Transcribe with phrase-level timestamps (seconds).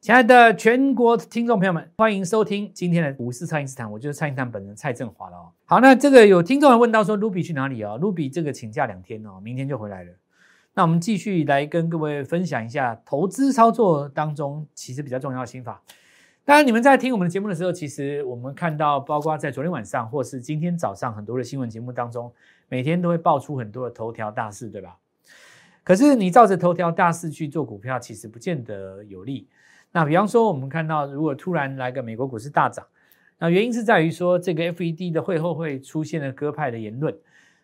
[0.00, 5.52] 亲爱的全国听众朋友们，欢迎收听今天的股市蔡因斯坦，我就是蔡因斯坦本人蔡振华了哦。
[5.66, 7.98] 好，那这个有听众问到说卢比去哪里哦？
[8.00, 10.10] 卢比这个请假两天哦，明天就回来了。
[10.72, 15.82] 那我们继续来跟各位分享一下投资操作当中其实比较重要的心法。
[16.46, 22.32] 当然，你们在听我们的节目的时候，其实我们看到，包括在昨天晚上或是今天早上很多的新闻节目当中，
[22.70, 24.96] 每天都会爆出很多的头条大事，对吧？
[25.84, 29.46] 可是你照着头条大事去做股票，其实不见得有利。
[29.92, 32.86] 那比方说，我们看到如果突然来个美国股市大涨，
[33.38, 37.16] 那原因是在于说这个 FED 的会后会出现了鸽派的言论，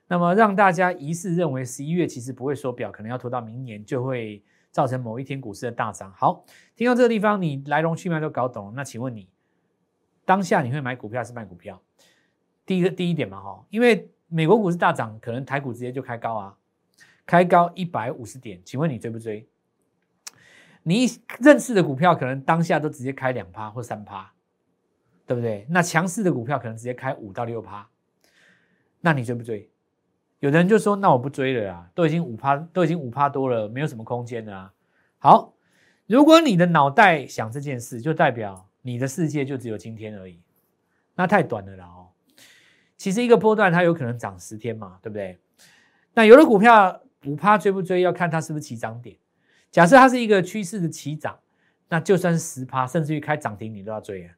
[0.09, 4.43] 那么让大家疑似认为十一月其实不会缩表，可能要拖到明年就会。
[4.73, 6.13] 造成某一天股市的大涨。
[6.13, 8.73] 好，听到这个地方，你来龙去脉都搞懂了。
[8.77, 9.27] 那请问你，
[10.27, 11.81] 当下你会买股票还是卖股票？
[12.67, 16.55] 第一个第一点嘛，哈，因为美国股市大涨，可能台股直接就开高啊，
[17.25, 18.61] 开高一百五十点。
[18.67, 19.49] 请问你追不追？
[20.89, 21.05] 你
[21.41, 24.33] 认识的股票可能当下都直接开两趴或三趴，
[25.27, 25.67] 对不对？
[25.69, 27.89] 那强势的股票可能直接开五到六趴，
[29.01, 29.69] 那你追不追？
[30.39, 34.73] 有的人就说：“那我不追了啊，都已经五趴，都已经五趴多了，没有什么空间了啊。”
[35.19, 35.55] 好，
[36.07, 40.41] 如果你的脑袋想这件事，就代表你的世界就只有今天而已，
[41.17, 42.11] 那太短了啦哦。
[42.97, 45.41] 其实一个波段它有可能涨十天嘛，对不对？
[46.15, 49.17] 那有的股票五趴追不追，要看它是不是起涨点。
[49.77, 51.39] 假设它是一个趋势的起涨，
[51.91, 54.35] 那就算是十趴，甚至于开涨停，你都要追啊，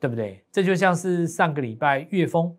[0.00, 0.42] 对不对？
[0.50, 2.56] 这就像是上个礼拜月峰。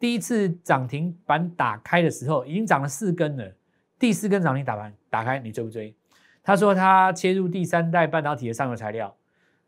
[0.00, 3.54] 第一次涨停板打开的时候，已经涨了四根了。
[3.96, 5.94] 第四根涨停打盘打开，你追不追？
[6.42, 9.16] 他说他切入第三代半导体的上游材料。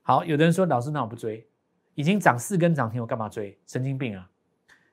[0.02, 1.46] 好，有的人说老师那我不追，
[1.94, 3.56] 已经涨四根涨停，我干嘛追？
[3.68, 4.28] 神经病啊！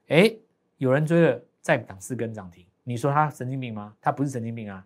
[0.09, 0.31] 哎，
[0.77, 3.95] 有人追了再涨四根涨停，你说他神经病吗？
[3.99, 4.85] 他不是神经病啊。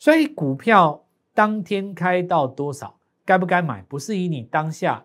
[0.00, 5.04] 所以股票当天开到多少，该不该买，不是以你当下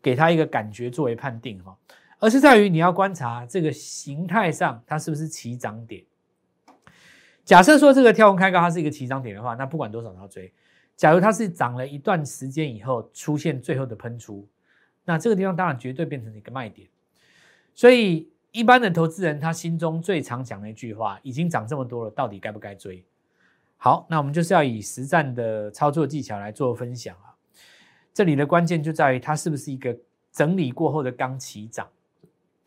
[0.00, 1.76] 给他一个感觉作为判定哈。
[2.20, 6.04] 而是在于你要观察这个形态上，它是不是起涨点。
[7.44, 10.52] 假设说这个跳空开高，它是一个起涨点的话，那不管多少都要追。
[10.94, 14.48] 假如它是涨了一段时间以后出现最后的喷出，
[15.04, 16.88] 那这个地方当然绝对变成一个卖点。
[17.74, 23.04] 所以一般的投资人他心中最常讲的一句话：已经涨这么多了，到底该不该追？
[23.76, 27.36] 好，那我们就是要以实战的操作技巧来做分享啊。
[28.12, 29.96] 这里的关键就在于它是不是一个
[30.32, 31.86] 整理过后的刚起涨。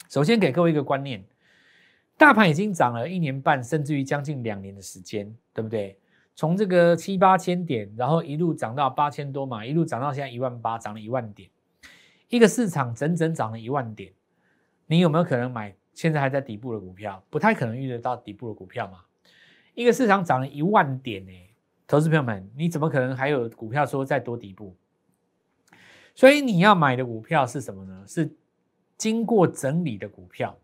[0.08, 1.24] 首先给各位一个观念，
[2.18, 5.98] 大盘已经涨了一年半，甚至于将近两年的时间，对不对？
[6.36, 11.50] 从这个七八千点，然后一路涨到八千多嘛，一路涨到现在一万八，涨了一万点，
[12.30, 14.14] 一个市场整整涨了一万点。
[14.86, 17.22] 你有没有可能买现在还在底部的股票？
[17.30, 19.00] 不太可能遇得到底部的股票嘛。
[19.74, 21.32] 一个市场涨了一万点呢，
[21.88, 24.76] 投资朋友们，你怎么可能还有股票说再多底部？
[26.16, 28.04] 所以你要买的股票是什么呢？
[28.08, 28.36] 是。
[29.00, 30.60] 经过整理的股票，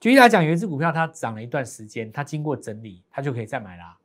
[0.00, 3.96] 举例来讲，有一只股票它涨了一段时间，它经过整理，它就可以再买啦，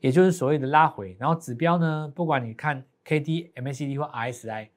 [0.00, 1.14] 也就是所谓的拉回。
[1.20, 4.70] 然后指标呢，不管你看 K D M A C D 或 R S I，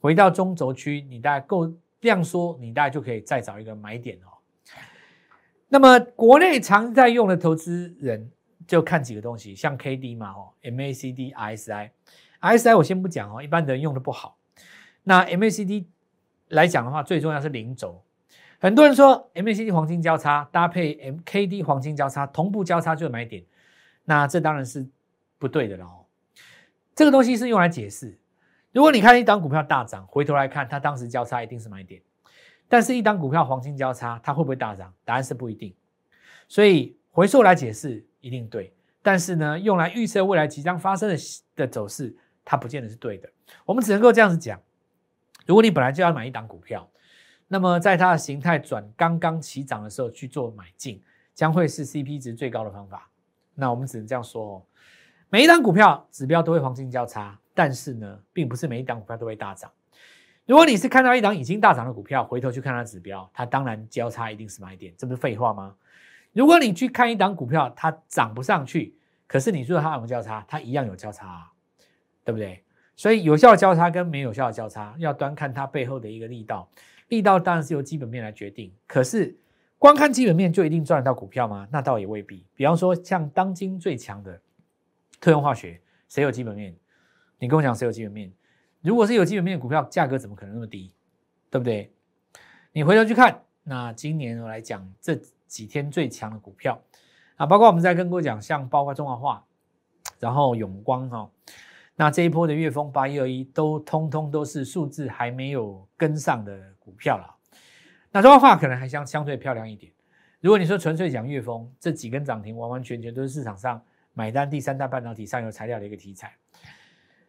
[0.00, 1.70] 回到中轴区，你大概够
[2.00, 4.32] 量缩，你大概就可以再找一个买点哦。
[5.68, 8.30] 那么国内常在用的投资人
[8.66, 11.90] 就看几个东西，像 K D 嘛，哦 M A C D R S I，R
[12.58, 14.36] S I 我先不讲哦，一般的人用的不好。
[15.04, 15.88] 那 M A C D
[16.48, 18.02] 来讲的话，最重要是零轴。
[18.58, 23.44] 很多人说 MACD 黄金交叉搭配 MKD 黄金交叉同步交叉就是买点，
[24.06, 24.88] 那这当然是
[25.38, 26.06] 不对的了哦。
[26.94, 28.18] 这个东西是用来解释，
[28.72, 32.00] 如果你看一档股票大涨，回头来看它当时交叉一定是买点，
[32.66, 34.92] 但是一档股票黄金交叉它会不会大涨？
[35.04, 35.74] 答案是不一定。
[36.48, 41.16] 所以回溯来解释一定对，但是呢，用来预测未来即将发生的
[41.54, 42.12] 的走势，
[42.44, 43.30] 它不见得是对的。
[43.64, 44.60] 我们只能够这样子讲。
[45.46, 46.90] 如果你本来就要买一档股票，
[47.46, 51.00] 那么在它的形态转刚刚起涨的时候去做买进，
[51.34, 53.08] 将会是 CP 值最高的方法。
[53.54, 54.62] 那我们只能这样说哦，
[55.30, 59.70] 每一档股票指标都会黄金交叉，但是呢，并不是每一档股票都会大涨。
[60.46, 65.76] 如果你是看到一档已经大涨的股票，回头去看它指标，它当然交叉一定是买点，这不是废话吗？
[66.36, 68.94] 如果你去看一档股票，它涨不上去，
[69.26, 70.44] 可是你说它有没有交叉？
[70.46, 71.50] 它一样有交叉，啊
[72.24, 72.62] 对不对？
[72.94, 76.68] 所以有效的交叉跟没有效的交叉，要端看它背后的一个力道。
[77.08, 79.34] 力道当然是由基本面来决定，可是
[79.78, 81.66] 光看基本面就一定赚得到股票吗？
[81.72, 82.44] 那倒也未必。
[82.54, 84.38] 比方说像当今最强的
[85.18, 86.76] 特用化学，谁有基本面？
[87.38, 88.30] 你跟我讲谁有基本面？
[88.82, 90.92] 如果是有基本面的股票，价格怎么可能那么低？
[91.48, 91.90] 对不对？
[92.72, 96.80] 你回头去看，那今年来讲这几天最强的股票
[97.36, 99.44] 啊，包括我们在跟各位讲，像包括中华化，
[100.18, 101.30] 然后永光哈，
[101.94, 107.34] 那这一波的月峰八一二一都通通都是数字还没有跟上的股票了。
[108.10, 109.92] 那中华化可能还相相对漂亮一点。
[110.40, 113.82] 如果你说纯粹讲月峰，这几根涨停完完全全都是市场上
[114.12, 116.34] 买单第三代半导体上游材料的一个题材。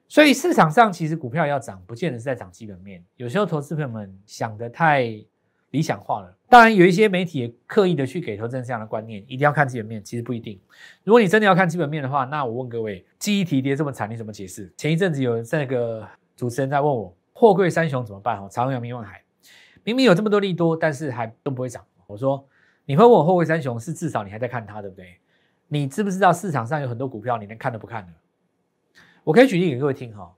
[0.08, 3.04] 所以市场上其实股票要涨，不见得是在涨基本面。
[3.16, 5.04] 有时候投资朋友们想的太
[5.72, 6.34] 理想化了。
[6.50, 10.60] 当然有一些媒体也刻意的去给投资人这样的观念，一定要看基本面，其实不一定。
[11.04, 14.72] 如果你真的要看基本面的话，那我问各位，记忆体跌这么惨，你怎么解释？
[14.78, 18.40] 前一阵子有那个主持人在问我，货柜三雄怎么办？
[18.40, 19.22] 哦，长阳明万海，
[19.84, 21.84] 明明有这么多利多，但是还都不会涨。
[22.06, 22.48] 我说，
[22.86, 25.18] 你会问我货柜三雄是至少你还在看它，对不对？
[25.68, 28.14] 你知不知道市场上有很多股票，你连看都不看的？
[29.26, 30.34] 我可以举例给各位听哈，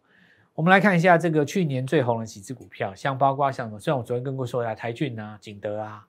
[0.60, 3.80] 我们来看一下这个去年最红的几只股票，像包括像什么？
[3.80, 6.06] 虽然我昨天跟过说一下台骏啊、景德啊，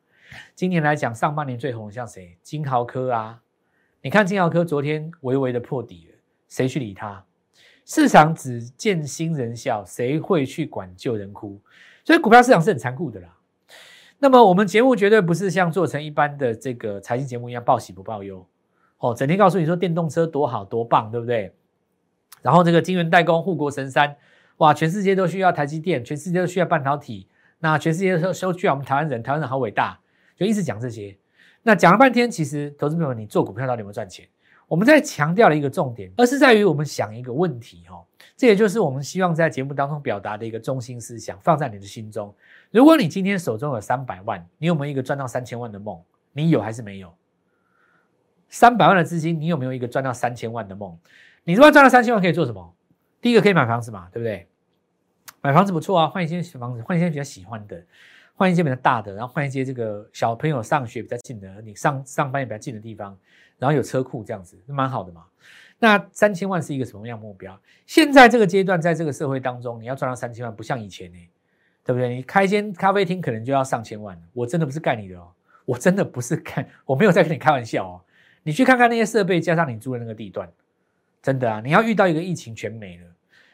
[0.56, 2.36] 今年来讲上半年最红像谁？
[2.42, 3.40] 金豪科啊，
[4.02, 6.18] 你看金豪科昨天微微的破底了，
[6.48, 7.24] 谁去理它？
[7.84, 11.60] 市场只见新人笑，谁会去管旧人哭？
[12.04, 13.28] 所以股票市场是很残酷的啦。
[14.18, 18.44] 那么我们节目绝对不是像做成一般的这个财经节目一样报喜不报忧
[18.98, 21.54] 哦，整天告诉你说电动车多好多棒，对不对？
[22.42, 24.16] 然后这个晶圆代工护国神山，
[24.60, 27.26] 哇，全世界都需要台积电，全世界都需要半导体，
[27.60, 29.98] 那全世界都都需要我们台湾人，台湾人好伟大，
[30.36, 31.16] 就一直讲这些。
[31.62, 34.28] 那讲了半天，其实投资朋友，你做股票到底有没有赚钱？
[34.68, 38.04] 我们在强调了一个重点，而是在于我们想一个问题哦，
[38.36, 42.34] 这也就是我们希望在节目当中表达的一个中心思想，放在你的心中。
[42.70, 45.98] 如果你今天手中有三百万，你有没有一个赚到三千万的梦？
[46.32, 47.12] 你有还是没有？
[48.50, 50.98] 三百万的资金，你有没有一个赚到三千万的梦？
[51.44, 52.74] 你如果赚到三千万，可以做什么？
[53.20, 54.46] 第一个可以买房子嘛，对不对？
[55.42, 57.82] 买房子不错啊，换一间房子，换一间比较喜欢的，
[58.34, 63.16] 换一间比较大的，然后换一间这个小朋友上学比较近的，你上上班也比较近的地方，
[63.58, 65.24] 然后有车库这样子，蛮好的嘛。
[65.78, 67.58] 那三千万是一个什么样目标？
[67.86, 71.18] 现在这个阶段，在这个社会当中，你要赚到三千万，不像以前呢，
[71.84, 72.16] 对不对？
[72.16, 75.28] 你开间咖啡厅可能就要上千万我真的不是盖你的哦，
[75.64, 78.00] 我真的不是盖，我没有在跟你开玩笑哦。
[78.42, 80.50] 你去看看那些设备，加上你住的那个地段。
[81.22, 83.04] 真的啊，你要遇到一个疫情全没了，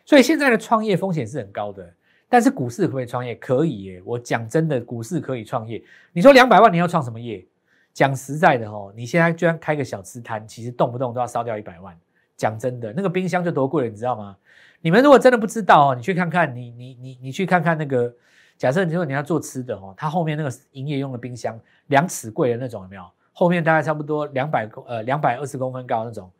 [0.06, 1.92] 所以现在的创业风险是很高的。
[2.28, 3.34] 但是股市可不可以创业？
[3.36, 4.02] 可以耶！
[4.04, 5.80] 我讲真的，股市可以创业。
[6.12, 7.46] 你说两百万你要创什么业？
[7.92, 11.96] 讲实在的哦，你现在居然开个小吃摊，其实动不动都要烧掉一百万。
[12.36, 14.36] 讲真的，那个冰箱就多贵了，你知道吗？
[14.80, 18.12] 你们如果真的不知道哦，你去看看，你你你你去看看那个，
[18.58, 23.04] 假设你说你要做吃的哦，它后面那个营业用的冰箱，两尺贵的那种有没有？
[23.32, 26.30] 后面大概差不多两百公呃两百二十公分高那种。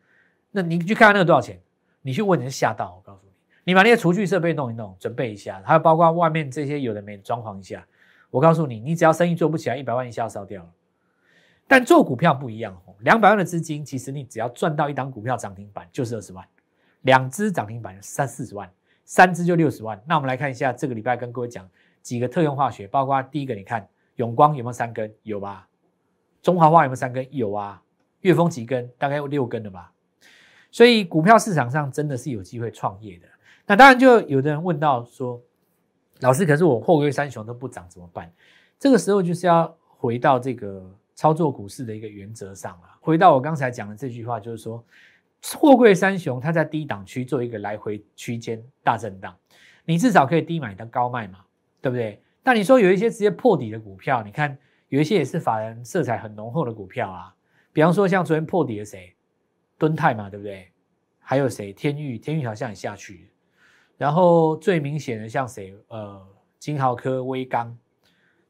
[0.51, 1.59] 那你去看看那个多少钱？
[2.03, 2.97] 你去问，你是吓到。
[2.97, 3.26] 我告诉你，
[3.67, 7.85] 你把那些厨具设备弄一弄，准备一下，还有包括外面这些有的没装潢一下。
[8.31, 10.71] 我告诉你，你只要生意做不起来，一百万一下烧掉了。
[11.67, 16.47] 但做股票不一样哦，两百万的资金，其实你只要赚到一档股票涨停板就是二十万，
[17.03, 18.71] 两只涨停板三四十万，
[19.05, 20.01] 三只就六十万。
[20.07, 21.69] 那我们来看一下这个礼拜跟各位讲
[22.03, 25.13] 几个特用化学，包括第一个，你看永光有没有三根？
[25.25, 25.67] 有吧？
[26.41, 27.27] 中华化有没有三根？
[27.35, 27.83] 有啊。
[28.21, 28.89] 岳峰几根？
[28.97, 29.93] 大概有六根了吧？
[30.71, 33.27] 所以股票市场上真的是有机会创业的。
[33.67, 35.43] 那当然，就有的人问到说
[36.21, 38.33] ：“老师，可是我货柜三雄都不涨怎么办？”
[38.79, 42.89] 这个时候就是要回到这个操作股市的一个原则上了。
[43.01, 44.85] 回到我刚才讲的这句话，就是说，
[45.59, 49.37] 货柜三雄它在低档区做一个来回区间大震荡，
[49.85, 51.41] 你至少可以低买到高卖嘛，
[51.81, 52.23] 对不对？
[52.45, 54.57] 那你说有一些直接破底的股票，你看
[54.91, 57.35] 有一些也是法人色彩很浓厚的股票啊，
[57.73, 59.13] 比方说像昨天破底的谁？
[59.77, 60.71] 敦泰嘛，对不对？
[61.19, 61.73] 还有谁？
[61.73, 63.36] 天域，天域好像也下去了。
[63.97, 65.75] 然后最明显的像谁？
[65.89, 66.27] 呃，
[66.59, 67.77] 金豪科、威刚，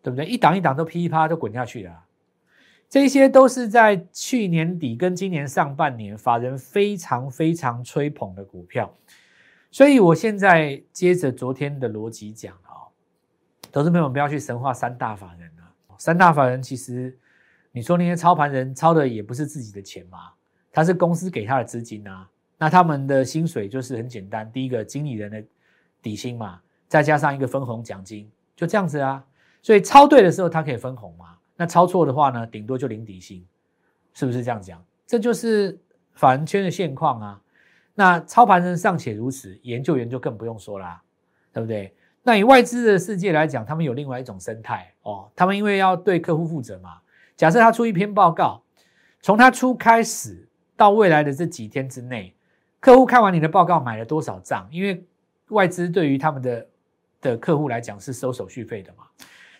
[0.03, 0.27] 对不对？
[0.27, 2.05] 一档一档都噼啪都滚下去了。
[2.89, 8.97] 这些都是在去年底跟今年上半年法人非常非常吹捧的股票。
[9.71, 12.87] 所以我现在接着昨天的逻辑讲啊，
[13.73, 15.67] 投资朋友不要去神话三大法人啊。
[15.99, 17.19] 三大法人其实
[17.73, 20.19] 你说那些操盘人操的也不是自己的钱嘛。
[20.73, 25.45] 他是公司给他的资金啊，那他们的薪水就是很简单，第一个经理人的
[26.01, 29.25] 底薪嘛，再加上一个分红奖金，就这样子啊。
[29.63, 33.45] 所以抄对的时候他可以分红嘛，那抄错的话呢，顶多就零底薪，
[34.15, 34.83] 是不是这样讲？
[35.07, 35.79] 这就是
[36.15, 37.41] 法人圈的现况啊。
[37.95, 41.03] 那操盘人尚且如此，研究员就更不用说啦，
[41.53, 41.95] 对不对？
[42.23, 46.99] 那以外资的世界来讲，他们有另外一种生态哦，他们因为要对客户负责嘛。
[47.37, 48.63] 假设他出一篇报告，
[49.23, 50.47] 从他出开始
[50.77, 52.36] 到未来的这几天之内，
[52.81, 54.69] 客户看完你的报告买了多少账？
[54.71, 55.05] 因为
[55.49, 56.67] 外资对于他们的
[57.21, 59.05] 的客户来讲是收手续费的嘛。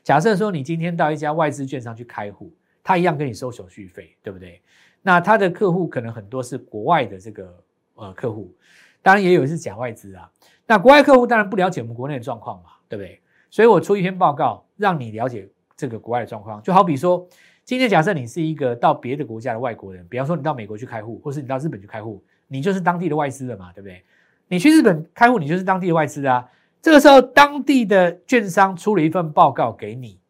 [0.03, 2.53] 假设说你今天到一家外资券商去开户，
[2.85, 4.63] 他一样跟你收手续费，对不对？
[5.03, 8.55] 那他的客户可能很多是国外的这个呃客户，
[9.03, 10.31] 当然也有是假外资啊。
[10.67, 13.21] 那国外客户当然不了解我们国内的状况嘛，对不对？
[13.51, 16.63] 所以我出一篇报告，让你了解这个国外的状况。
[16.63, 17.27] 就好比说，
[17.65, 24.03] 今天假设你是一个到别的国家的外国人，比方说你到美国去开户，或是你到日本去开户，你就是当地的外资了嘛，对不对？
[24.49, 26.49] 你去日本开户，你就是当地的外资啊。
[26.81, 30.21] 这个时候，当地的券商出了一份报告给你，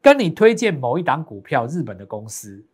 [0.00, 2.64] 跟你推荐某一档股票，日本的公司。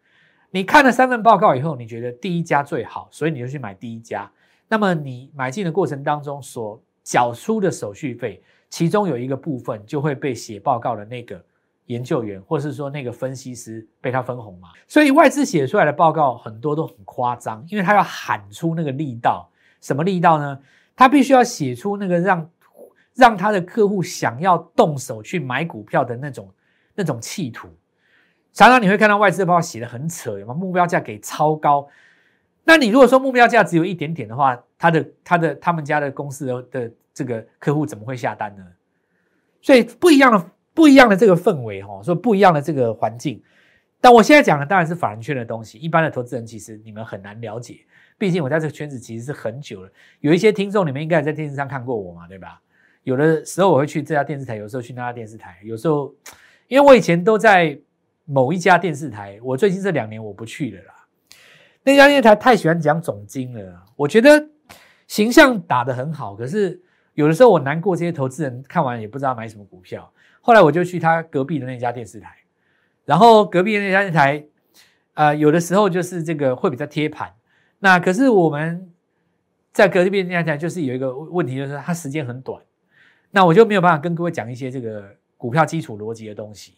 [0.51, 4.31] 你看了三份报告以后，你觉得第一家最好，所以你就去买第一家。
[4.69, 11.43] 那么你买进的过程当中所缴出的手续费，其中有一个部分就会被写报告的那个
[11.87, 14.69] 研究员，或是说那个分析师被他分红嘛。
[14.87, 20.59] 所以外资写出来的报告很多都很夸张，因为他要喊出那个力道，什么力道呢？
[20.95, 22.51] 他必须要写出那个让
[23.15, 26.53] 让他的客户想要动手去买股票的那种
[26.95, 27.69] 那种企图。
[28.53, 30.53] 常常你会看到外资的报告写的很扯，有吗？
[30.53, 31.89] 目标价给超高。
[32.65, 38.65] 那你如果说目标价只有一点点的话，他的他的他们家的公司的的这个客户怎么会下单呢？
[39.63, 43.43] 所以不一样的不一样的这个氛围哈，说不一样的这个环境。
[44.01, 47.81] 但我现在讲的当然是法人圈的东西，一般的投资人其实你们很难了解，
[48.19, 49.91] 毕竟我在这个圈子其实是很久了。
[50.21, 52.61] 有一些听众你们应该也在电视上看过我嘛，对吧？
[53.05, 56.13] 有的时候我会去这家电视台，有时候去那家电视台，有时候
[56.67, 57.79] 因为我以前都在
[58.25, 60.95] 某一家电视台，我最近这两年我不去了啦。
[61.85, 64.49] 那家电视台太喜欢讲总经了，我觉得
[65.07, 66.81] 形象打得很好，可是
[67.15, 70.13] 有的时候我难过这些投资人看完也不知道买什么股票。
[70.43, 72.37] 后来我就去他隔壁的那家电视台，
[73.07, 74.45] 然后隔壁的那家电视台，
[75.15, 77.33] 呃，有的时候就是这个会比较贴盘。
[77.79, 78.93] 那可是我们
[79.73, 82.61] 在隔壁那家台就是有一个问题，就是它时间很短，
[83.31, 86.75] 那我就没有办法跟各位讲一些这个股票基础逻辑的东西，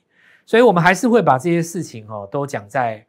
[0.47, 3.04] 所以我们还是会把这些事情哦都讲在。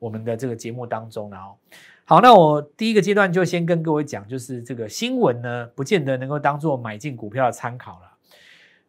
[0.00, 1.58] 我们的这个节目当中，然后
[2.04, 8.12] 好，那我第一个阶段就先跟各位讲，就是这个新闻呢，不见得能够当做买进股票的参考了。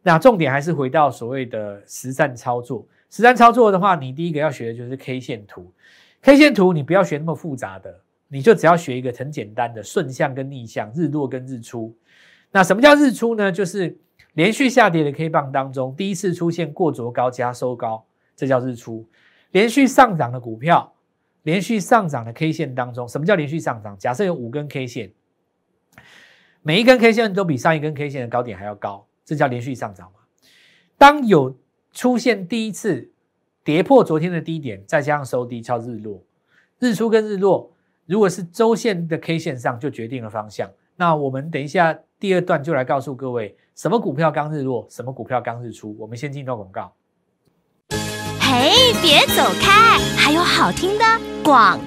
[0.01, 2.87] 那重点还是回到所谓的实战操作。
[3.09, 5.71] 实战操作的话，你第一个要学的就是 K 线图。
[6.21, 11.95] K 线图你不要学那么复杂的，你就只要学一个很简单的顺向跟逆向，日落跟日出。
[12.51, 13.51] 那什么叫日出呢？
[13.51, 13.97] 就是
[14.33, 19.07] 连续下跌的 K 棒当中，第一次出现过卓高加收高，这叫日出。
[19.51, 20.93] 连续上涨的股票。
[21.43, 23.97] 连续上涨的 K 线当中，什么叫连续上涨？
[23.97, 25.09] 假设有五根 K 线，
[26.61, 30.21] 每一根 K 线都比上一根 K 线的高点还要高，这叫连续上涨嘛？
[30.97, 31.55] 当有
[31.93, 33.11] 出现第一次
[33.63, 36.23] 跌破昨天的低点，再加上收低超日落，
[36.79, 37.71] 日出跟日落，
[38.07, 40.71] 如果是周线的 K 线上，就决定了方向。
[40.95, 45.95] 那我们等一下第二段就来告诉各位，什么股票刚日落，什么股票刚日出。
[45.99, 46.91] 我们先进到广告。
[48.39, 51.05] 嘿，别走开，还有好听的
[51.43, 51.79] 广。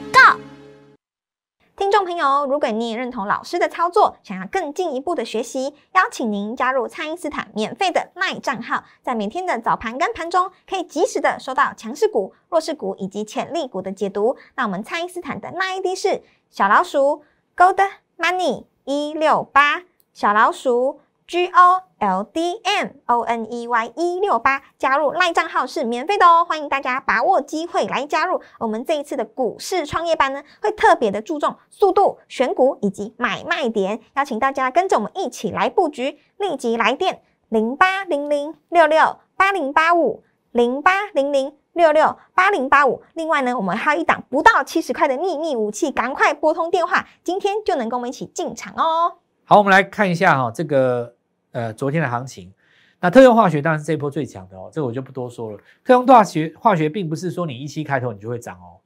[1.82, 14.36] 听众朋友，如果你也认同老师的操作，想要更进一步的学习，邀请您加入蔡因斯坦免费的赖账号，在每天的早盘跟盘中，可以及时的收到强势股、弱势股以及潜力股的解读。
[14.54, 17.24] 那我们蔡因斯坦的赖 ID 是小老鼠
[17.56, 17.80] Gold
[18.16, 21.00] Money 一六八，小老鼠。
[21.26, 28.40] G O L D M O N E Y 一六八加入赖账号是免费的哦，欢迎大家把握机会来加入。
[28.58, 36.18] 我们这一次的股市创业班呢，会特别的注重速度、选股以及买卖点，邀请大家跟着我们一起来布局。
[36.36, 43.00] 立即来电零八零零六六八零八五零八零零六六八零八五。
[43.14, 49.18] 另外呢，我们还有一档不到七十块的秘密武器，赶快拨通电话，今天就能跟我们一起进场哦。
[49.44, 51.14] 好，我们来看一下哈，这个。
[51.54, 52.50] 呃，昨天的行情，
[52.98, 55.58] 那特用化学当然是这一波最强的哦，这个我就不多说了。
[55.84, 58.80] 特用化学化学并不是说你一期开头你就会涨哦，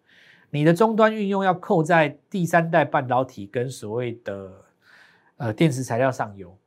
[0.50, 4.50] 你的终端运用要扣在第三代半导体跟所谓的
[5.36, 6.58] 呃电池材料上游。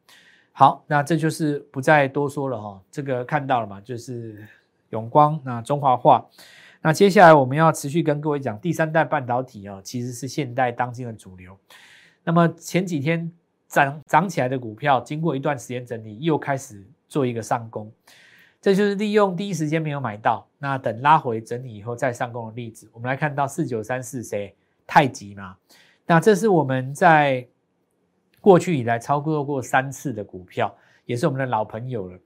[0.53, 4.48] 好，那这就是不再多说了哈，这个看到了嘛，就是
[4.91, 6.25] 永光那中华化。
[6.81, 11.60] 那接下来我们要持续跟各位讲第三代半导体哦，其实是现代当今的主流。
[12.24, 13.29] 那么前几天。
[13.70, 17.90] 涨涨起来的股票，经过一段时间整理，又开始做一个上攻，
[18.60, 22.90] 这就是利用第一时间没有买到，那等拉回整理以后再上攻的例子。
[22.92, 24.54] 我们来看到四九三四谁
[24.86, 25.56] 太极嘛？
[26.06, 27.48] 那这是我们在
[28.42, 32.20] 过去以来操作过三次的股票，也是我们的老朋友了。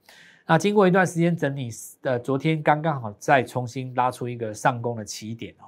[0.46, 1.68] 那经过一段时间整理，
[2.02, 5.64] 呃，昨天刚刚好再重新拉出一个上攻的起点哦。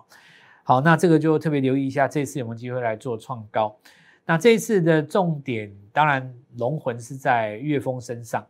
[0.63, 3.77] 好，那这个就特别留意一下，这次有没有机会来做创高？
[4.27, 8.45] 那这一次的重点，当然龙魂是在岳峰身上。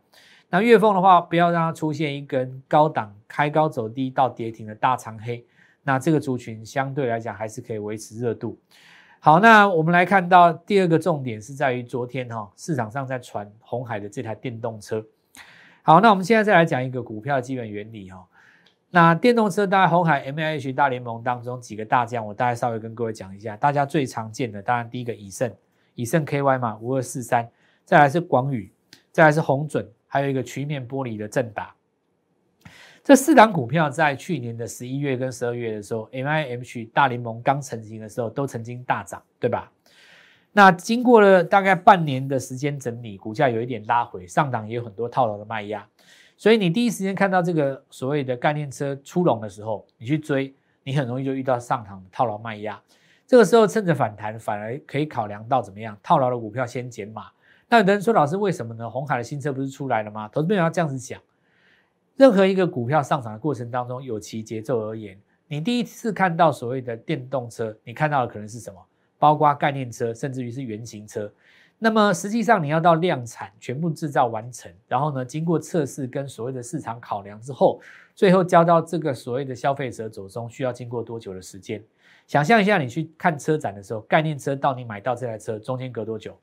[0.49, 5.45] 那岳峰的话，不要让它出现一根高档开高走低到跌停的大长黑。
[5.83, 8.57] 那这个族群相对来讲还是可以维持热度。
[9.19, 15.05] 好，那我们来看到第二个重点是在于昨天哈市场上在传红海的这台电动车。
[15.81, 18.25] 好，那我们现在再来讲一个股票基本原理哈。
[18.89, 25.51] 那电动车大概红海 M I H 大联盟当中几个大将，我大概稍微跟各位讲一下，大家最常见的，当然第一个以盛，
[25.97, 27.49] 以盛 K Y 嘛，五二四三，
[27.83, 28.71] 再来是广宇，
[29.11, 29.85] 再来是红准。
[30.09, 31.75] 还有一个曲面玻璃的正达，
[33.03, 39.69] 这四档股票在去年的十一月跟十二月的时候，M I M H 大联盟刚成型的时候，都曾经大涨，对吧？
[40.53, 45.85] 那经过了大概半年的时间整理，股价有一点拉回，上档也有很多套牢的卖压，
[46.37, 52.81] 所以你第一时间看到这个所谓的概念车出笼的时候，你去追，你很容易就遇到上档的套牢卖压。
[53.27, 57.27] 这个时候趁着反弹，反而可以考量到怎么样，套牢的股票先减码。
[57.67, 58.89] 那有的人说，老师为什么呢？
[58.89, 60.29] 红海的新车不是出来了吗？
[60.29, 61.21] 投资朋友要这样子讲，
[62.15, 68.79] 任何一个股票上涨的过程当中，有其节奏而言，你第一次看到所谓的电动车，你看到的可能是什么？
[69.19, 71.29] 包括概念车，甚至于是原型车。
[71.79, 77.79] 那么实际上你要到量产，全部制造完成，然后呢，经过测试跟所谓的市场考量之后，
[78.15, 81.83] 最后交到这个所谓的消费者手中，需要经过多久的时间？
[82.25, 86.35] 想象一下，你去看车展的时候，概念车到你买到这台车，中间隔多久？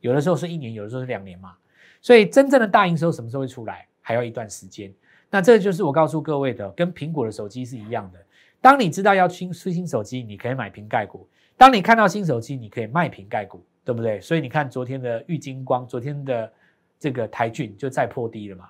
[0.00, 1.54] 有的时候是一年，有的时候是两年嘛，
[2.02, 4.92] 所以真正的大营收什么时候会出来，还要一段时间。
[5.30, 8.18] 那这就是我告诉各位的，跟苹果的手机是一样的。
[8.60, 14.20] 当你知道要新出新手机，你可以买瓶盖股；当你看到新手机，你可以卖瓶盖股，对不对？
[14.20, 16.52] 所以你看昨天的玉金光，昨天的
[16.98, 18.68] 这个台骏就再破低了嘛。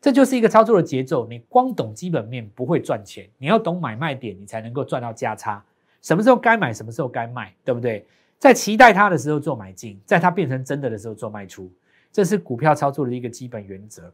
[0.00, 1.26] 这就是一个操作的节奏。
[1.26, 5.64] 你光懂基本面不会赚钱，你要懂买卖点，你才能够赚到价差。
[6.02, 8.06] 什么时候该买，什么时候该卖，对不对？
[8.38, 11.72] 在期待它的时候做买进，在它变成真的的时候做卖出，
[12.12, 14.12] 这是股票操作的一个基本原则。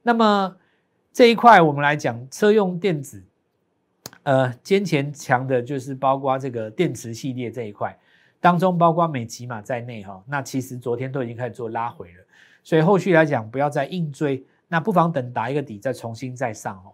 [0.00, 0.56] 那么
[1.12, 3.22] 这一块我们来讲，车用电子，
[4.22, 7.98] 呃，坚强强的就是包括这个电池系列这一块
[8.44, 10.22] 当中，包括美骑马在内哈。
[10.28, 12.26] 那其实昨天都已经开始做拉回了，
[12.62, 16.92] 所以后续来讲不要再硬追，那不妨等打一个底再重新再上哦。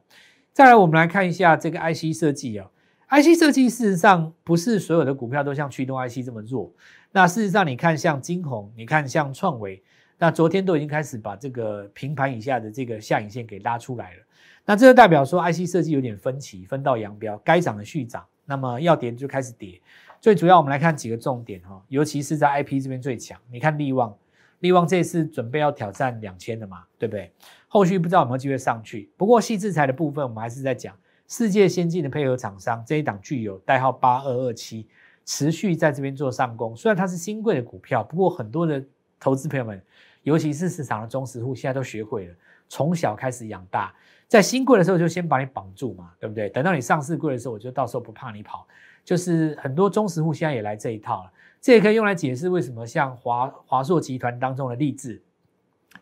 [0.52, 2.70] 再来，我们来看一下这个 IC 设计啊。
[3.08, 6.72] IC 设计事实上不是所有的股票都像驱动 IC 这么弱。
[7.10, 9.82] 那事实上，你看像金鸿，你看像创维，
[10.18, 14.18] 那昨天都已经开始把这个平盘以下的这个下影线给拉出来了。
[14.64, 19.80] 那这就代表说 IC 设计有点分歧，分道扬镳，该涨的续涨，那么要跌就开始跌。
[20.20, 23.40] 最主要我们来看几个重点哈，尤其是在 IP 这边最强。
[23.50, 24.14] 你看利旺，
[24.58, 27.32] 利旺这次准备要挑战两千的嘛，对不对？
[27.68, 29.10] 后续不知道有没有机会上去。
[29.16, 30.94] 不过细制材的部分，我们还是在讲。
[31.26, 34.88] 世界先进的配合厂商这一档具有代号八二二七，
[35.24, 36.74] 持续在这边做上攻。
[36.76, 38.84] 虽然它是新贵的股票，不过很多的
[39.20, 39.80] 投资朋友们，
[40.24, 42.34] 尤其是市场的忠实户，现在都学会了
[42.68, 43.94] 从小开始养大，
[44.26, 46.48] 在新贵的时候就先把你绑住嘛，对不对？
[46.48, 48.66] 等到你上市贵的时候，我就到时候不怕你跑。
[49.10, 55.20] 就是很多中实户现在也来这一套了，这也可以用来解释为什么像华华硕集团当中的立志，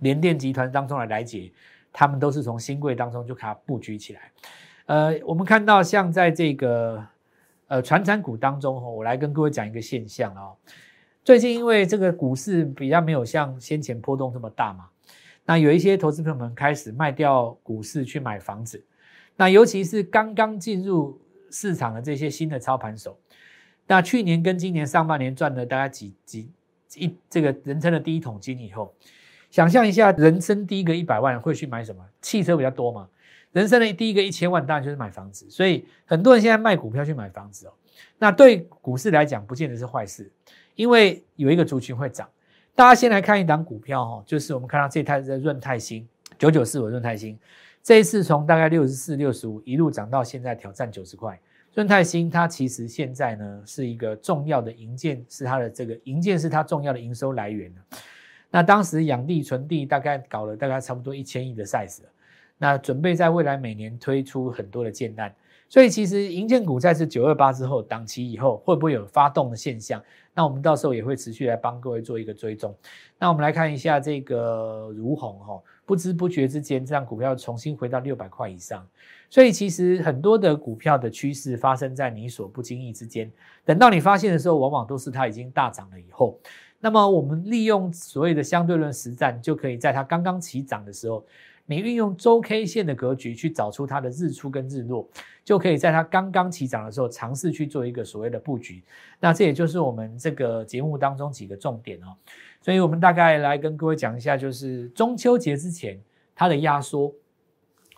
[0.00, 1.50] 联电集团当中的来解，
[1.90, 4.30] 他们都是从新贵当中就开始布局起来。
[4.84, 7.02] 呃，我们看到像在这个
[7.68, 10.54] 呃传产股当中，我来跟各位讲一个现象哦。
[11.24, 14.84] 最近因为这个股市比较没有像先前波动这么大嘛，
[15.46, 18.84] 那有一些投资朋友们开始卖掉股市去买房子。
[19.34, 21.18] 那尤其是刚刚进入
[21.50, 23.18] 市场的这些新的操盘手，
[23.86, 26.50] 那去年跟今年上半年赚了大概几几
[26.94, 28.94] 一这个人生的第一桶金以后，
[29.50, 32.04] 想象一下人生第一个一百万会去买什么？
[32.20, 33.08] 汽车比较多嘛。
[33.52, 37.72] 人生的第一个一千万当然就是买房子，所以很多人现在卖股票去买房子哦。
[38.18, 40.30] 那对股市来讲，不见得是坏事，
[40.74, 42.28] 因为有一个族群会涨。
[42.74, 46.06] 大家先来看一档股票哈，就是我们看到这台的润泰新
[46.38, 47.38] 九九四五润泰新，
[47.88, 51.40] 这一次从大概六十四、六十五一路涨到现在挑战九十块。
[51.72, 57.72] 润泰新它其实现在呢是一个重要的营建，是它的这个营建是它重要的营收来源
[58.50, 62.00] 那当时养地存地大概搞了大概差不多一千亿的 size。
[62.58, 65.34] 那准备在未来每年推出很多的建案，
[65.66, 70.02] 所以其实银建股在这九二八之后档期以后会不会有发动的现象？
[70.34, 72.76] 那我们到时候也会持续来帮各位做一个追踪。
[73.18, 78.86] 那我们来看一下这个如虹哈，不知不觉之间，这样股票重新回到六百块以上。
[79.30, 83.32] 所以其实很多的股票的趋势发生在你所不经意之间，
[83.64, 86.38] 等到你发现的时候，往往都是它已经大涨了以后。
[86.78, 91.24] 那么我们利用所谓的相对论实战，就可以在它刚刚起涨的时候，
[91.70, 95.06] 你运用周 K 线的格局去找出它的日出跟日落，
[95.44, 98.82] 就可以在它刚刚起涨的时候尝试去做一个所谓的布局。
[99.20, 102.16] 那这也就是我们这个节目当中几个重点哦。
[102.62, 106.00] 所以我们大概来跟各位讲一下，就是中秋节之前
[106.34, 107.12] 它的压缩。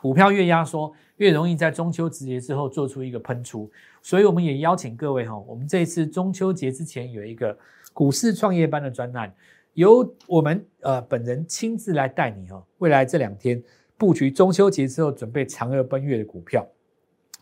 [0.02, 7.54] 股票越压缩，越容易在中秋节之后做出一个喷出，所以我们也邀请各位哈，我们这一次中秋节之前有一个
[7.92, 9.30] 股市创业班的专案，
[9.74, 13.62] 由我们呃本人亲自来带你哈，未来这两天
[13.96, 16.66] 布局中秋节之后准备嫦娥奔月的股票，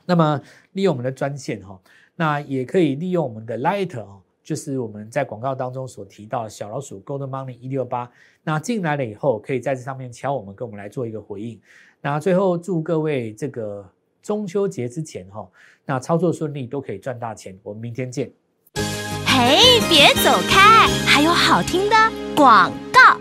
[0.05, 0.41] 那么
[0.73, 1.81] 利用我们的专线哈，
[2.17, 8.11] 那也可以利用我们的 Light 哦，就是我们在广告当中所提到的小老鼠 Gold Money 一六八，
[8.43, 11.61] 那进来了以后可以在这上面敲我们，跟我们来做一个回应。
[12.01, 13.89] 那最后祝各位这个
[14.23, 15.49] 中秋节之前哈，
[15.85, 17.59] 那操作顺利，都可以赚大钱。
[17.63, 18.31] 我们明天见。
[19.27, 21.97] 嘿，别走开，还有好听的
[22.39, 23.19] 广告。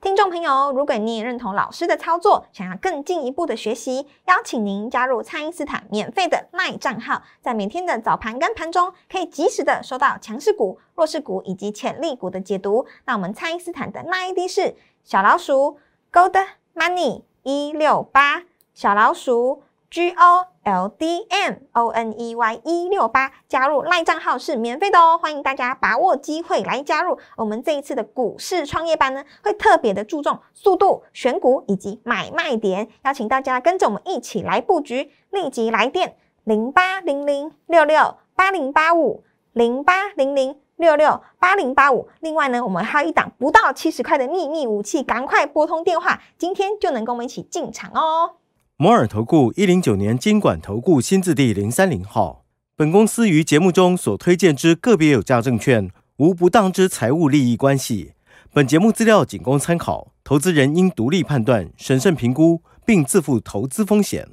[0.00, 12.86] 听众朋友，如果你也认同老师的操作，想要更进一步的学习，邀请您加入蔡因斯坦免费的赖账号，在每天的早盘跟盘中，可以及时的收到强势股、弱势股以及潜力股的解读。
[13.04, 15.78] 那我们蔡因斯坦的赖 ID 是小老鼠
[16.10, 16.42] Gold
[16.74, 17.24] Money。
[17.42, 18.42] 一六八
[18.72, 27.16] 小老鼠 G O L D M O N E Y 一六八加入赖账号是免费的哦，欢迎大家把握机会来加入。
[27.36, 35.12] 我们这一次的股市创业班呢，会特别的注重速度、选股以及买卖点，邀请大家跟着我们一起来布局。
[35.30, 40.58] 立即来电零八零零六六八零八五零八零零。
[40.76, 48.32] 六六八零八五，另外呢，我们还有一档不到七十块的秘密武器，赶快拨通电话，今天就能跟我们一起进场哦。
[48.78, 52.44] 摩尔投顾一零九年监管投顾新字第零三零号，
[52.76, 58.12] 本公司于节目中所推荐之个别有价证券，无不当之财务利益关系。
[58.52, 64.28] 本节目资料仅供参考，投资人应独立判断、审慎评估，并自负投资风险。